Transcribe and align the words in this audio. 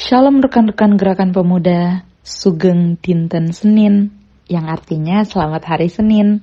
Shalom 0.00 0.40
rekan-rekan 0.40 0.96
gerakan 0.96 1.36
pemuda 1.36 2.08
Sugeng 2.24 2.96
Dinten 3.04 3.52
Senin 3.52 4.08
yang 4.48 4.64
artinya 4.64 5.20
selamat 5.28 5.76
hari 5.76 5.92
Senin. 5.92 6.40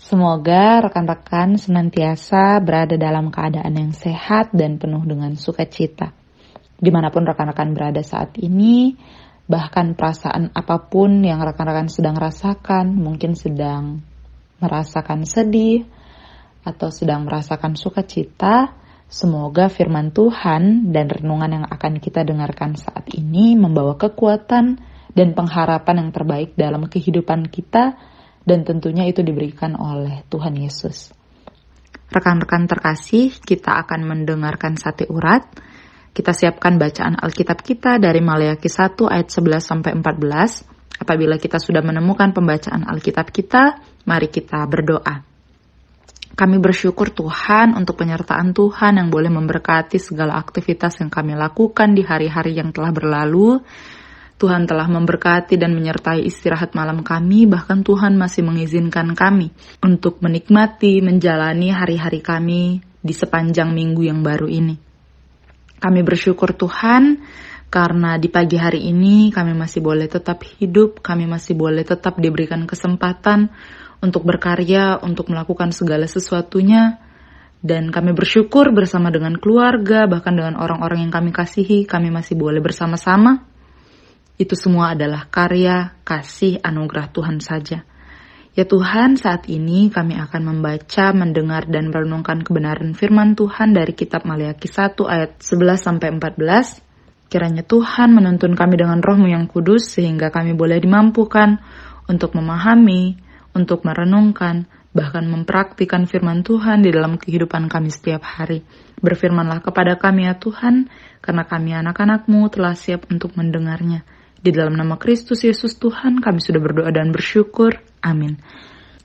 Semoga 0.00 0.80
rekan-rekan 0.80 1.60
senantiasa 1.60 2.56
berada 2.64 2.96
dalam 2.96 3.28
keadaan 3.28 3.68
yang 3.76 3.92
sehat 3.92 4.56
dan 4.56 4.80
penuh 4.80 5.04
dengan 5.04 5.36
sukacita. 5.36 6.16
Di 6.80 6.88
mana 6.88 7.12
pun 7.12 7.28
rekan-rekan 7.28 7.76
berada 7.76 8.00
saat 8.00 8.32
ini, 8.40 8.96
bahkan 9.44 9.92
perasaan 9.92 10.48
apa 10.56 10.88
pun 10.88 11.20
yang 11.20 11.44
rekan-rekan 11.44 11.92
sedang 11.92 12.16
rasakan, 12.16 12.96
mungkin 12.96 13.36
sedang 13.36 14.00
merasakan 14.64 15.28
sedih, 15.28 15.84
atau 16.64 16.88
sedang 16.88 17.28
merasakan 17.28 17.76
sukacita, 17.76 18.72
Semoga 19.08 19.70
firman 19.70 20.10
Tuhan 20.10 20.90
dan 20.90 21.06
renungan 21.06 21.62
yang 21.62 21.66
akan 21.68 22.02
kita 22.02 22.24
dengarkan 22.26 22.74
saat 22.74 23.06
ini 23.14 23.54
membawa 23.54 23.94
kekuatan 23.94 24.80
dan 25.14 25.28
pengharapan 25.32 26.06
yang 26.06 26.10
terbaik 26.10 26.58
dalam 26.58 26.90
kehidupan 26.90 27.46
kita 27.46 27.94
dan 28.44 28.66
tentunya 28.66 29.06
itu 29.08 29.22
diberikan 29.22 29.78
oleh 29.78 30.26
Tuhan 30.28 30.58
Yesus. 30.58 31.14
Rekan-rekan 32.10 32.68
terkasih, 32.68 33.32
kita 33.42 33.80
akan 33.86 34.06
mendengarkan 34.06 34.76
sate 34.76 35.08
urat. 35.08 35.42
Kita 36.14 36.30
siapkan 36.30 36.78
bacaan 36.78 37.18
Alkitab 37.18 37.58
kita 37.66 37.98
dari 37.98 38.22
Maleakhi 38.22 38.70
1 38.70 39.02
ayat 39.10 39.28
11 39.34 39.58
sampai 39.58 39.90
14. 39.98 41.02
Apabila 41.02 41.34
kita 41.42 41.58
sudah 41.58 41.82
menemukan 41.82 42.30
pembacaan 42.30 42.86
Alkitab 42.86 43.34
kita, 43.34 43.82
mari 44.06 44.30
kita 44.30 44.62
berdoa. 44.70 45.33
Kami 46.34 46.58
bersyukur 46.58 47.14
Tuhan 47.14 47.78
untuk 47.78 48.02
penyertaan 48.02 48.50
Tuhan 48.50 48.98
yang 48.98 49.06
boleh 49.06 49.30
memberkati 49.30 50.02
segala 50.02 50.34
aktivitas 50.34 50.98
yang 50.98 51.06
kami 51.06 51.38
lakukan 51.38 51.94
di 51.94 52.02
hari-hari 52.02 52.58
yang 52.58 52.74
telah 52.74 52.90
berlalu. 52.90 53.62
Tuhan 54.34 54.66
telah 54.66 54.90
memberkati 54.90 55.54
dan 55.54 55.78
menyertai 55.78 56.26
istirahat 56.26 56.74
malam 56.74 57.06
kami, 57.06 57.46
bahkan 57.46 57.86
Tuhan 57.86 58.18
masih 58.18 58.42
mengizinkan 58.42 59.14
kami 59.14 59.54
untuk 59.78 60.18
menikmati, 60.18 60.98
menjalani 60.98 61.70
hari-hari 61.70 62.18
kami 62.18 62.82
di 62.98 63.14
sepanjang 63.14 63.70
minggu 63.70 64.02
yang 64.02 64.26
baru 64.26 64.50
ini. 64.50 64.74
Kami 65.78 66.00
bersyukur 66.02 66.50
Tuhan 66.50 67.22
karena 67.70 68.18
di 68.18 68.26
pagi 68.26 68.58
hari 68.58 68.90
ini 68.90 69.30
kami 69.30 69.54
masih 69.54 69.86
boleh 69.86 70.10
tetap 70.10 70.42
hidup, 70.42 70.98
kami 70.98 71.30
masih 71.30 71.54
boleh 71.54 71.86
tetap 71.86 72.18
diberikan 72.18 72.66
kesempatan 72.66 73.54
untuk 74.04 74.28
berkarya, 74.28 75.00
untuk 75.00 75.32
melakukan 75.32 75.72
segala 75.72 76.04
sesuatunya. 76.04 77.00
Dan 77.64 77.88
kami 77.88 78.12
bersyukur 78.12 78.76
bersama 78.76 79.08
dengan 79.08 79.40
keluarga, 79.40 80.04
bahkan 80.04 80.36
dengan 80.36 80.60
orang-orang 80.60 81.08
yang 81.08 81.12
kami 81.16 81.32
kasihi, 81.32 81.88
kami 81.88 82.12
masih 82.12 82.36
boleh 82.36 82.60
bersama-sama. 82.60 83.48
Itu 84.36 84.52
semua 84.52 84.92
adalah 84.92 85.24
karya, 85.32 85.96
kasih, 86.04 86.60
anugerah 86.60 87.08
Tuhan 87.08 87.40
saja. 87.40 87.88
Ya 88.54 88.68
Tuhan, 88.68 89.16
saat 89.16 89.50
ini 89.50 89.90
kami 89.90 90.14
akan 90.14 90.42
membaca, 90.44 91.10
mendengar, 91.10 91.66
dan 91.66 91.90
merenungkan 91.90 92.44
kebenaran 92.44 92.94
firman 92.94 93.34
Tuhan 93.34 93.74
dari 93.74 93.96
kitab 93.96 94.22
Maliaki 94.28 94.70
1 94.70 94.94
ayat 95.08 95.42
11 95.42 95.80
sampai 95.80 96.08
14. 96.20 96.84
Kiranya 97.32 97.66
Tuhan 97.66 98.14
menuntun 98.14 98.54
kami 98.54 98.78
dengan 98.78 99.02
rohmu 99.02 99.26
yang 99.26 99.50
kudus 99.50 99.98
sehingga 99.98 100.30
kami 100.30 100.54
boleh 100.54 100.78
dimampukan 100.78 101.58
untuk 102.06 102.36
memahami, 102.38 103.18
untuk 103.54 103.86
merenungkan, 103.86 104.66
bahkan 104.94 105.26
mempraktikkan 105.26 106.06
firman 106.06 106.42
Tuhan 106.42 106.82
di 106.82 106.90
dalam 106.90 107.18
kehidupan 107.18 107.66
kami 107.70 107.90
setiap 107.90 108.22
hari. 108.22 108.66
Berfirmanlah 108.98 109.62
kepada 109.62 109.98
kami 109.98 110.26
ya 110.26 110.34
Tuhan, 110.38 110.90
karena 111.22 111.46
kami 111.46 111.74
anak-anakmu 111.74 112.50
telah 112.50 112.74
siap 112.74 113.10
untuk 113.10 113.34
mendengarnya. 113.34 114.06
Di 114.38 114.52
dalam 114.52 114.76
nama 114.76 115.00
Kristus 115.00 115.40
Yesus 115.40 115.80
Tuhan 115.80 116.20
kami 116.20 116.38
sudah 116.42 116.60
berdoa 116.60 116.92
dan 116.92 117.10
bersyukur. 117.10 117.80
Amin. 118.04 118.36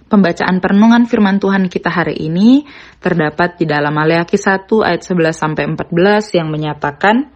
Pembacaan 0.09 0.57
perenungan 0.57 1.05
firman 1.05 1.37
Tuhan 1.37 1.69
kita 1.69 1.93
hari 1.93 2.17
ini 2.17 2.65
terdapat 2.97 3.61
di 3.61 3.69
dalam 3.69 3.93
Maleakhi 3.93 4.41
1 4.41 4.65
ayat 4.81 5.05
11 5.05 5.31
sampai 5.31 5.63
14 5.69 6.37
yang 6.37 6.49
menyatakan 6.49 7.29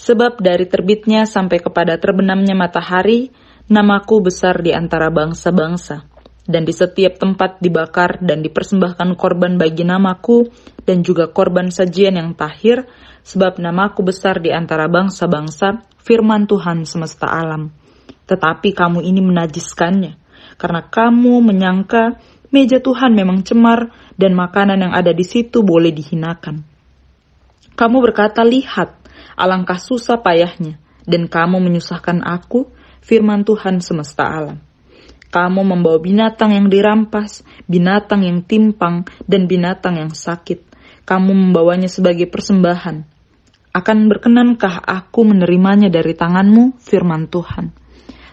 Sebab 0.00 0.40
dari 0.40 0.64
terbitnya 0.64 1.28
sampai 1.28 1.60
kepada 1.60 2.00
terbenamnya 2.00 2.56
matahari, 2.56 3.28
namaku 3.68 4.32
besar 4.32 4.64
di 4.64 4.72
antara 4.72 5.12
bangsa-bangsa 5.12 6.09
dan 6.50 6.66
di 6.66 6.74
setiap 6.74 7.16
tempat 7.16 7.62
dibakar 7.62 8.18
dan 8.18 8.42
dipersembahkan 8.42 9.14
korban 9.14 9.54
bagi 9.54 9.86
namaku 9.86 10.50
dan 10.82 11.06
juga 11.06 11.30
korban 11.30 11.70
sajian 11.70 12.18
yang 12.18 12.34
tahir, 12.34 12.90
sebab 13.22 13.62
namaku 13.62 14.10
besar 14.10 14.42
di 14.42 14.50
antara 14.50 14.90
bangsa-bangsa, 14.90 15.86
firman 16.02 16.50
Tuhan 16.50 16.82
semesta 16.82 17.30
alam. 17.30 17.70
Tetapi 18.26 18.74
kamu 18.74 19.06
ini 19.06 19.22
menajiskannya, 19.22 20.18
karena 20.58 20.82
kamu 20.90 21.38
menyangka 21.38 22.18
meja 22.50 22.82
Tuhan 22.82 23.14
memang 23.14 23.46
cemar 23.46 23.94
dan 24.18 24.34
makanan 24.34 24.90
yang 24.90 24.92
ada 24.92 25.14
di 25.14 25.22
situ 25.22 25.62
boleh 25.62 25.94
dihinakan. 25.94 26.66
Kamu 27.78 27.96
berkata, 28.02 28.42
lihat, 28.42 28.98
alangkah 29.38 29.78
susah 29.78 30.18
payahnya, 30.20 30.76
dan 31.06 31.30
kamu 31.30 31.62
menyusahkan 31.62 32.20
aku, 32.26 32.68
firman 33.00 33.46
Tuhan 33.46 33.80
semesta 33.80 34.26
alam. 34.26 34.69
Kamu 35.30 35.62
membawa 35.62 36.02
binatang 36.02 36.50
yang 36.50 36.66
dirampas, 36.66 37.46
binatang 37.70 38.26
yang 38.26 38.42
timpang, 38.42 39.06
dan 39.30 39.46
binatang 39.46 39.98
yang 40.02 40.10
sakit. 40.10 40.66
Kamu 41.06 41.30
membawanya 41.30 41.86
sebagai 41.86 42.26
persembahan. 42.26 43.06
Akan 43.70 44.10
berkenankah 44.10 44.82
aku 44.82 45.22
menerimanya 45.30 45.86
dari 45.86 46.18
tanganmu, 46.18 46.82
firman 46.82 47.30
Tuhan? 47.30 47.79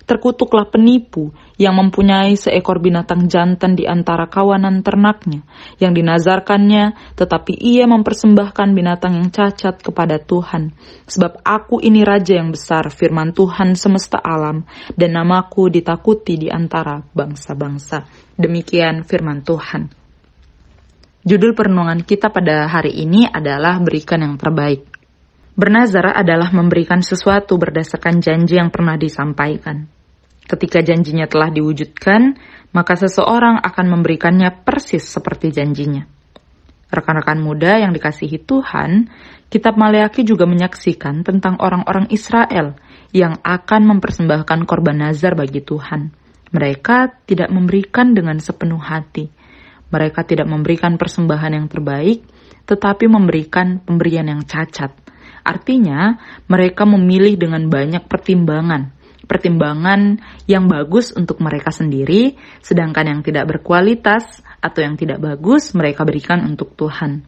Terkutuklah 0.08 0.72
penipu 0.72 1.36
yang 1.60 1.76
mempunyai 1.76 2.40
seekor 2.40 2.80
binatang 2.80 3.28
jantan 3.28 3.76
di 3.76 3.84
antara 3.84 4.32
kawanan 4.32 4.80
ternaknya, 4.80 5.44
yang 5.84 5.92
dinazarkannya, 5.92 6.96
tetapi 7.20 7.52
ia 7.52 7.84
mempersembahkan 7.92 8.72
binatang 8.72 9.20
yang 9.20 9.28
cacat 9.36 9.84
kepada 9.84 10.16
Tuhan. 10.16 10.72
Sebab 11.12 11.44
aku 11.44 11.84
ini 11.84 12.08
Raja 12.08 12.40
yang 12.40 12.56
besar, 12.56 12.88
firman 12.88 13.36
Tuhan 13.36 13.76
semesta 13.76 14.16
alam, 14.24 14.64
dan 14.96 15.12
namaku 15.12 15.68
ditakuti 15.68 16.40
di 16.40 16.48
antara 16.48 17.04
bangsa-bangsa. 17.04 18.08
Demikian 18.40 19.04
firman 19.04 19.44
Tuhan. 19.44 19.92
Judul 21.28 21.52
perenungan 21.52 22.08
kita 22.08 22.32
pada 22.32 22.72
hari 22.72 22.96
ini 22.96 23.28
adalah 23.28 23.76
Berikan 23.84 24.24
yang 24.24 24.40
Terbaik. 24.40 24.88
Bernazar 25.52 26.16
adalah 26.16 26.48
memberikan 26.56 27.04
sesuatu 27.04 27.60
berdasarkan 27.60 28.24
janji 28.24 28.56
yang 28.56 28.72
pernah 28.72 28.96
disampaikan. 28.96 29.97
Ketika 30.48 30.80
janjinya 30.80 31.28
telah 31.28 31.52
diwujudkan, 31.52 32.40
maka 32.72 32.96
seseorang 32.96 33.60
akan 33.60 33.86
memberikannya 34.00 34.64
persis 34.64 35.04
seperti 35.04 35.52
janjinya. 35.52 36.08
Rekan-rekan 36.88 37.44
muda 37.44 37.84
yang 37.84 37.92
dikasihi 37.92 38.48
Tuhan, 38.48 39.12
Kitab 39.52 39.76
Maleaki 39.76 40.24
juga 40.24 40.48
menyaksikan 40.48 41.28
tentang 41.28 41.60
orang-orang 41.60 42.08
Israel 42.16 42.80
yang 43.12 43.44
akan 43.44 43.92
mempersembahkan 43.92 44.64
korban 44.64 45.04
nazar 45.04 45.36
bagi 45.36 45.60
Tuhan. 45.60 46.16
Mereka 46.56 47.28
tidak 47.28 47.52
memberikan 47.52 48.16
dengan 48.16 48.40
sepenuh 48.40 48.80
hati. 48.80 49.28
Mereka 49.92 50.24
tidak 50.24 50.48
memberikan 50.48 50.96
persembahan 50.96 51.60
yang 51.60 51.68
terbaik, 51.68 52.24
tetapi 52.64 53.12
memberikan 53.12 53.84
pemberian 53.84 54.32
yang 54.32 54.48
cacat. 54.48 54.96
Artinya, 55.44 56.20
mereka 56.48 56.88
memilih 56.88 57.36
dengan 57.36 57.68
banyak 57.68 58.08
pertimbangan 58.08 58.97
pertimbangan 59.28 60.18
yang 60.48 60.66
bagus 60.66 61.12
untuk 61.14 61.44
mereka 61.44 61.70
sendiri, 61.70 62.40
sedangkan 62.64 63.12
yang 63.12 63.22
tidak 63.22 63.46
berkualitas 63.46 64.42
atau 64.64 64.80
yang 64.82 64.96
tidak 64.96 65.20
bagus 65.20 65.76
mereka 65.76 66.08
berikan 66.08 66.48
untuk 66.48 66.74
Tuhan. 66.80 67.22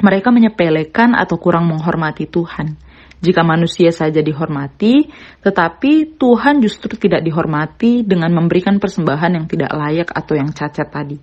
Mereka 0.00 0.28
menyepelekan 0.32 1.16
atau 1.16 1.36
kurang 1.40 1.68
menghormati 1.68 2.28
Tuhan. 2.28 2.76
Jika 3.20 3.44
manusia 3.44 3.92
saja 3.92 4.24
dihormati, 4.24 5.12
tetapi 5.44 6.16
Tuhan 6.16 6.64
justru 6.64 6.96
tidak 6.96 7.20
dihormati 7.20 8.00
dengan 8.00 8.32
memberikan 8.32 8.80
persembahan 8.80 9.36
yang 9.36 9.44
tidak 9.44 9.76
layak 9.76 10.08
atau 10.08 10.40
yang 10.40 10.56
cacat 10.56 10.88
tadi. 10.88 11.20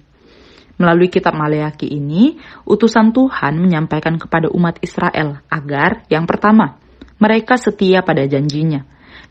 Melalui 0.77 1.09
kitab 1.09 1.33
Maleaki 1.33 1.89
ini, 1.89 2.37
utusan 2.69 3.09
Tuhan 3.09 3.57
menyampaikan 3.57 4.21
kepada 4.21 4.45
umat 4.53 4.77
Israel 4.85 5.41
agar, 5.49 6.05
yang 6.05 6.29
pertama, 6.29 6.77
mereka 7.17 7.57
setia 7.57 8.05
pada 8.05 8.29
janjinya 8.29 8.85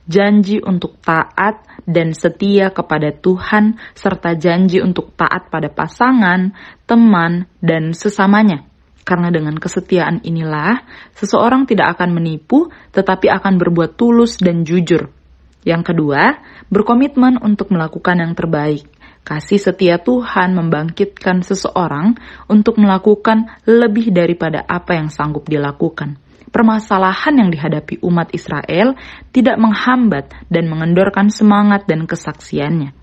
janji 0.06 0.62
untuk 0.62 0.98
taat 1.02 1.66
dan 1.86 2.14
setia 2.14 2.70
kepada 2.70 3.10
Tuhan, 3.14 3.78
serta 3.94 4.38
janji 4.38 4.78
untuk 4.82 5.14
taat 5.18 5.50
pada 5.50 5.70
pasangan, 5.70 6.54
teman, 6.86 7.50
dan 7.58 7.94
sesamanya. 7.94 8.66
Karena 9.06 9.30
dengan 9.30 9.54
kesetiaan 9.54 10.22
inilah, 10.26 10.82
seseorang 11.14 11.66
tidak 11.70 11.94
akan 11.98 12.10
menipu, 12.10 12.70
tetapi 12.90 13.30
akan 13.30 13.54
berbuat 13.54 13.94
tulus 13.94 14.42
dan 14.42 14.66
jujur. 14.66 15.14
Yang 15.62 15.94
kedua, 15.94 16.42
berkomitmen 16.70 17.38
untuk 17.38 17.70
melakukan 17.70 18.18
yang 18.18 18.34
terbaik. 18.34 18.86
Kasih 19.26 19.58
setia 19.58 19.98
Tuhan 19.98 20.54
membangkitkan 20.54 21.42
seseorang 21.42 22.14
untuk 22.46 22.78
melakukan 22.78 23.50
lebih 23.66 24.14
daripada 24.14 24.62
apa 24.62 24.94
yang 24.94 25.10
sanggup 25.10 25.50
dilakukan 25.50 26.22
permasalahan 26.50 27.34
yang 27.42 27.50
dihadapi 27.50 28.02
umat 28.02 28.30
Israel 28.34 28.94
tidak 29.30 29.56
menghambat 29.58 30.32
dan 30.50 30.70
mengendorkan 30.70 31.30
semangat 31.30 31.86
dan 31.86 32.04
kesaksiannya. 32.04 32.94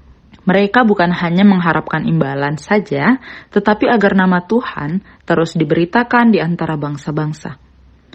Mereka 0.43 0.83
bukan 0.83 1.15
hanya 1.15 1.47
mengharapkan 1.47 2.03
imbalan 2.03 2.59
saja, 2.59 3.23
tetapi 3.55 3.87
agar 3.87 4.11
nama 4.11 4.43
Tuhan 4.43 4.99
terus 5.23 5.55
diberitakan 5.55 6.35
di 6.35 6.43
antara 6.43 6.75
bangsa-bangsa. 6.75 7.63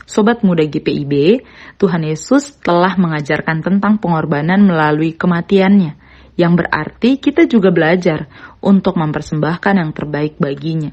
Sobat 0.08 0.40
muda 0.40 0.64
GPIB, 0.64 1.44
Tuhan 1.76 2.04
Yesus 2.04 2.56
telah 2.64 2.96
mengajarkan 2.96 3.60
tentang 3.60 4.00
pengorbanan 4.00 4.64
melalui 4.64 5.12
kematiannya, 5.16 5.96
yang 6.36 6.56
berarti 6.56 7.20
kita 7.20 7.44
juga 7.44 7.68
belajar 7.68 8.28
untuk 8.64 8.96
mempersembahkan 8.96 9.74
yang 9.76 9.92
terbaik 9.92 10.40
baginya. 10.40 10.92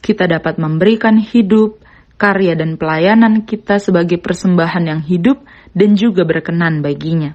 Kita 0.00 0.28
dapat 0.28 0.60
memberikan 0.60 1.16
hidup, 1.16 1.79
karya 2.20 2.52
dan 2.52 2.76
pelayanan 2.76 3.48
kita 3.48 3.80
sebagai 3.80 4.20
persembahan 4.20 4.84
yang 4.84 5.00
hidup 5.00 5.40
dan 5.72 5.96
juga 5.96 6.28
berkenan 6.28 6.84
baginya. 6.84 7.32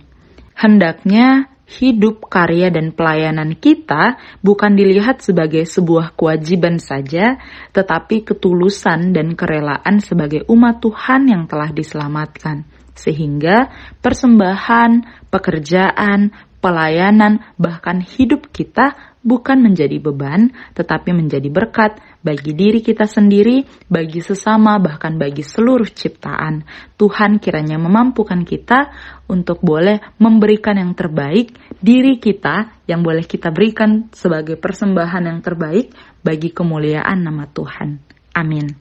Hendaknya 0.54 1.50
hidup, 1.66 2.30
karya, 2.30 2.70
dan 2.70 2.94
pelayanan 2.94 3.58
kita 3.58 4.22
bukan 4.46 4.78
dilihat 4.78 5.26
sebagai 5.26 5.66
sebuah 5.66 6.14
kewajiban 6.14 6.78
saja, 6.78 7.42
tetapi 7.74 8.22
ketulusan 8.22 9.12
dan 9.12 9.34
kerelaan 9.34 9.98
sebagai 9.98 10.46
umat 10.46 10.80
Tuhan 10.80 11.26
yang 11.26 11.50
telah 11.50 11.74
diselamatkan. 11.74 12.70
Sehingga 12.96 13.74
persembahan, 14.00 15.26
pekerjaan, 15.28 16.32
pelayanan, 16.66 17.46
bahkan 17.62 18.02
hidup 18.02 18.50
kita 18.50 18.98
bukan 19.22 19.62
menjadi 19.62 20.02
beban, 20.02 20.50
tetapi 20.74 21.14
menjadi 21.14 21.46
berkat 21.54 22.02
bagi 22.26 22.58
diri 22.58 22.82
kita 22.82 23.06
sendiri, 23.06 23.70
bagi 23.86 24.18
sesama, 24.18 24.82
bahkan 24.82 25.22
bagi 25.22 25.46
seluruh 25.46 25.86
ciptaan. 25.86 26.66
Tuhan 26.98 27.38
kiranya 27.38 27.78
memampukan 27.78 28.42
kita 28.42 28.90
untuk 29.30 29.62
boleh 29.62 30.02
memberikan 30.18 30.82
yang 30.82 30.98
terbaik, 30.98 31.54
diri 31.78 32.18
kita 32.18 32.82
yang 32.90 33.06
boleh 33.06 33.30
kita 33.30 33.54
berikan 33.54 34.10
sebagai 34.10 34.58
persembahan 34.58 35.22
yang 35.30 35.46
terbaik 35.46 35.94
bagi 36.26 36.50
kemuliaan 36.50 37.22
nama 37.22 37.46
Tuhan. 37.46 38.02
Amin. 38.34 38.74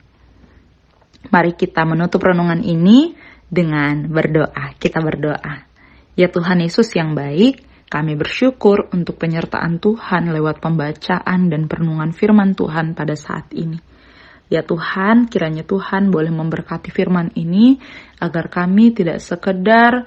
Mari 1.28 1.52
kita 1.52 1.84
menutup 1.84 2.24
renungan 2.24 2.64
ini 2.64 3.12
dengan 3.48 4.08
berdoa. 4.08 4.72
Kita 4.80 5.04
berdoa. 5.04 5.68
Ya 6.14 6.30
Tuhan 6.30 6.62
Yesus 6.62 6.94
yang 6.94 7.18
baik, 7.18 7.73
kami 7.88 8.18
bersyukur 8.18 8.90
untuk 8.90 9.20
penyertaan 9.20 9.78
Tuhan 9.78 10.32
lewat 10.34 10.58
pembacaan 10.58 11.52
dan 11.52 11.70
perenungan 11.70 12.10
firman 12.10 12.56
Tuhan 12.58 12.96
pada 12.98 13.14
saat 13.14 13.52
ini. 13.54 13.78
Ya 14.52 14.60
Tuhan, 14.60 15.32
kiranya 15.32 15.64
Tuhan 15.64 16.12
boleh 16.12 16.28
memberkati 16.28 16.92
firman 16.92 17.32
ini 17.34 17.80
agar 18.20 18.52
kami 18.52 18.92
tidak 18.92 19.18
sekedar 19.24 20.04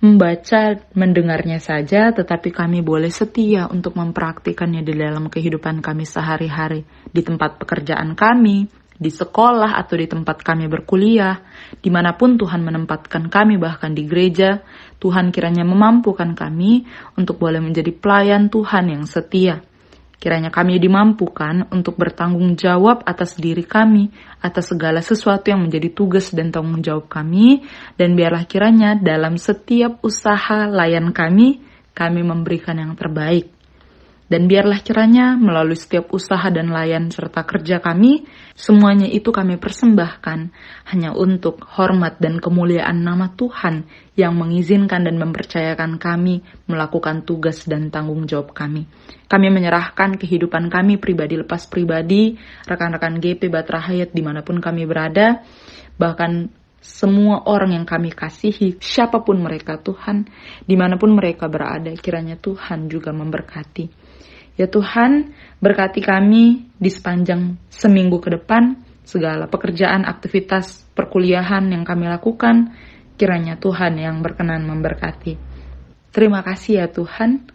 membaca, 0.00 0.80
mendengarnya 0.96 1.60
saja, 1.60 2.08
tetapi 2.08 2.48
kami 2.56 2.80
boleh 2.80 3.12
setia 3.12 3.68
untuk 3.68 4.00
mempraktikannya 4.00 4.80
di 4.80 4.96
dalam 4.96 5.28
kehidupan 5.28 5.84
kami 5.84 6.08
sehari-hari, 6.08 6.88
di 7.12 7.20
tempat 7.20 7.60
pekerjaan 7.60 8.16
kami, 8.16 8.79
di 9.00 9.08
sekolah 9.08 9.80
atau 9.80 9.96
di 9.96 10.04
tempat 10.04 10.44
kami 10.44 10.68
berkuliah, 10.68 11.40
di 11.80 11.88
mana 11.88 12.12
pun 12.12 12.36
Tuhan 12.36 12.60
menempatkan 12.60 13.32
kami 13.32 13.56
bahkan 13.56 13.96
di 13.96 14.04
gereja, 14.04 14.60
Tuhan 15.00 15.32
kiranya 15.32 15.64
memampukan 15.64 16.36
kami 16.36 16.84
untuk 17.16 17.40
boleh 17.40 17.64
menjadi 17.64 17.96
pelayan 17.96 18.52
Tuhan 18.52 18.92
yang 18.92 19.08
setia. 19.08 19.64
Kiranya 20.20 20.52
kami 20.52 20.76
dimampukan 20.76 21.72
untuk 21.72 21.96
bertanggung 21.96 22.52
jawab 22.60 23.00
atas 23.08 23.40
diri 23.40 23.64
kami, 23.64 24.12
atas 24.44 24.68
segala 24.68 25.00
sesuatu 25.00 25.48
yang 25.48 25.64
menjadi 25.64 25.96
tugas 25.96 26.28
dan 26.36 26.52
tanggung 26.52 26.84
jawab 26.84 27.08
kami, 27.08 27.64
dan 27.96 28.12
biarlah 28.12 28.44
kiranya 28.44 29.00
dalam 29.00 29.40
setiap 29.40 30.04
usaha 30.04 30.68
layan 30.68 31.16
kami, 31.16 31.64
kami 31.96 32.20
memberikan 32.20 32.76
yang 32.76 32.92
terbaik 33.00 33.59
dan 34.30 34.46
biarlah 34.46 34.78
kiranya 34.86 35.34
melalui 35.34 35.74
setiap 35.74 36.14
usaha 36.14 36.46
dan 36.54 36.70
layan 36.70 37.10
serta 37.10 37.42
kerja 37.42 37.82
kami, 37.82 38.30
semuanya 38.54 39.10
itu 39.10 39.34
kami 39.34 39.58
persembahkan 39.58 40.54
hanya 40.94 41.10
untuk 41.18 41.66
hormat 41.66 42.22
dan 42.22 42.38
kemuliaan 42.38 43.02
nama 43.02 43.34
Tuhan 43.34 43.90
yang 44.14 44.38
mengizinkan 44.38 45.02
dan 45.02 45.18
mempercayakan 45.18 45.98
kami 45.98 46.46
melakukan 46.70 47.26
tugas 47.26 47.66
dan 47.66 47.90
tanggung 47.90 48.30
jawab 48.30 48.54
kami. 48.54 48.86
Kami 49.26 49.46
menyerahkan 49.50 50.14
kehidupan 50.14 50.70
kami 50.70 51.02
pribadi 51.02 51.34
lepas 51.34 51.66
pribadi, 51.66 52.38
rekan-rekan 52.70 53.18
GP 53.18 53.50
Batra 53.50 53.82
Hayat 53.82 54.14
di 54.14 54.22
mana 54.22 54.46
pun 54.46 54.62
kami 54.62 54.86
berada, 54.86 55.42
bahkan 55.98 56.54
semua 56.80 57.44
orang 57.44 57.76
yang 57.76 57.84
kami 57.84 58.14
kasihi, 58.14 58.80
siapa 58.80 59.20
pun 59.20 59.42
mereka 59.42 59.76
Tuhan, 59.76 60.24
di 60.64 60.78
mana 60.80 60.96
pun 60.96 61.12
mereka 61.12 61.44
berada, 61.50 61.92
kiranya 61.92 62.40
Tuhan 62.40 62.88
juga 62.88 63.12
memberkati. 63.12 63.99
Ya 64.58 64.66
Tuhan, 64.66 65.34
berkati 65.62 66.00
kami 66.02 66.70
di 66.76 66.90
sepanjang 66.90 67.58
seminggu 67.70 68.18
ke 68.18 68.34
depan, 68.34 68.78
segala 69.04 69.50
pekerjaan, 69.50 70.06
aktivitas, 70.06 70.86
perkuliahan 70.94 71.66
yang 71.70 71.82
kami 71.82 72.06
lakukan, 72.06 72.74
kiranya 73.18 73.58
Tuhan 73.58 73.98
yang 73.98 74.22
berkenan 74.22 74.64
memberkati. 74.64 75.36
Terima 76.10 76.42
kasih 76.42 76.82
ya 76.82 76.86
Tuhan. 76.90 77.46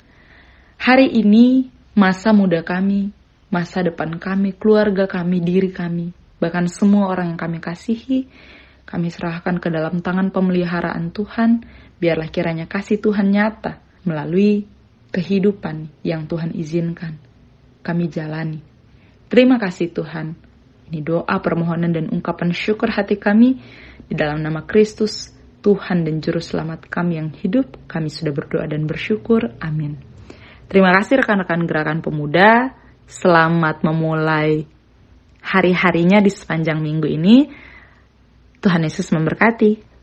Hari 0.79 1.07
ini 1.11 1.71
masa 1.95 2.35
muda 2.35 2.61
kami, 2.61 3.11
masa 3.47 3.83
depan 3.83 4.19
kami, 4.19 4.51
keluarga 4.55 5.07
kami, 5.07 5.39
diri 5.39 5.71
kami, 5.71 6.11
bahkan 6.43 6.67
semua 6.67 7.07
orang 7.07 7.35
yang 7.35 7.39
kami 7.39 7.63
kasihi, 7.63 8.27
kami 8.83 9.07
serahkan 9.09 9.57
ke 9.63 9.71
dalam 9.71 10.03
tangan 10.03 10.29
pemeliharaan 10.29 11.09
Tuhan, 11.15 11.63
biarlah 11.97 12.29
kiranya 12.29 12.67
kasih 12.67 12.99
Tuhan 12.99 13.31
nyata 13.31 13.81
melalui 14.05 14.67
kehidupan 15.15 15.87
yang 16.03 16.27
Tuhan 16.27 16.51
izinkan 16.51 17.15
kami 17.79 18.11
jalani. 18.11 18.59
Terima 19.31 19.55
kasih 19.55 19.95
Tuhan. 19.95 20.35
Ini 20.91 20.99
doa, 21.01 21.39
permohonan, 21.39 21.95
dan 21.95 22.11
ungkapan 22.11 22.51
syukur 22.51 22.91
hati 22.91 23.15
kami 23.15 23.57
di 24.05 24.13
dalam 24.13 24.43
nama 24.43 24.67
Kristus, 24.67 25.33
Tuhan 25.63 26.05
dan 26.05 26.21
Juru 26.21 26.43
Selamat 26.43 26.85
kami 26.85 27.17
yang 27.17 27.33
hidup. 27.33 27.89
Kami 27.89 28.11
sudah 28.11 28.35
berdoa 28.35 28.69
dan 28.69 28.85
bersyukur. 28.85 29.55
Amin. 29.63 29.97
Terima 30.69 30.93
kasih 30.93 31.23
rekan-rekan 31.23 31.65
gerakan 31.65 31.99
pemuda. 32.03 32.75
Selamat 33.05 33.81
memulai 33.81 34.65
hari-harinya 35.41 36.21
di 36.21 36.29
sepanjang 36.29 36.81
minggu 36.81 37.07
ini. 37.09 37.49
Tuhan 38.61 38.81
Yesus 38.85 39.09
memberkati. 39.13 39.94